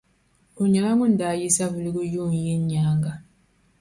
O 0.59 0.63
nyɛla 0.71 0.91
ŋun 0.97 1.13
daa 1.19 1.35
yi 1.39 1.47
Savelugu 1.55 2.01
yuuni 2.13 2.39
yini 2.45 2.65
nyaaŋa. 2.69 3.11